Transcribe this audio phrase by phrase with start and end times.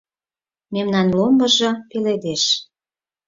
[0.73, 2.43] Мемнан ломбыжо пеледеш.